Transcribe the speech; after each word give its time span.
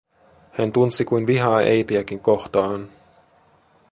Hän 0.53 0.71
tunsi 0.71 1.05
kuin 1.05 1.27
vihaa 1.27 1.57
äitiäkin 1.57 2.19
kohtaan. 2.19 2.89